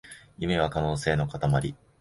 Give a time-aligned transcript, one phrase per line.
[0.39, 1.75] 夢は可能性のかたまり